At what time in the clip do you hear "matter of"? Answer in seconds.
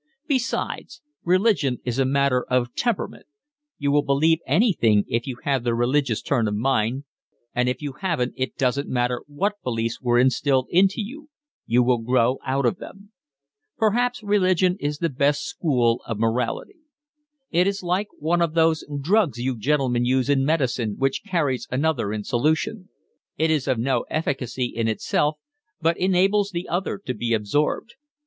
2.05-2.73